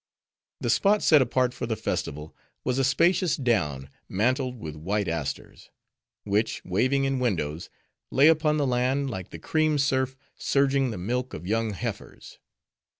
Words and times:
The 0.61 0.71
spot 0.71 1.03
set 1.03 1.21
apart 1.21 1.53
for 1.53 1.67
the 1.67 1.75
festival, 1.75 2.35
was 2.63 2.79
a 2.79 2.83
spacious 2.83 3.35
down, 3.37 3.87
mantled 4.09 4.57
with 4.59 4.75
white 4.75 5.07
asters; 5.07 5.69
which, 6.23 6.59
waving 6.65 7.03
in 7.03 7.19
windrows, 7.19 7.69
lay 8.09 8.27
upon 8.27 8.57
the 8.57 8.65
land, 8.65 9.11
like 9.11 9.29
the 9.29 9.37
cream 9.37 9.77
surf 9.77 10.17
surging 10.35 10.89
the 10.89 10.97
milk 10.97 11.35
of 11.35 11.45
young 11.45 11.73
heifers. 11.73 12.39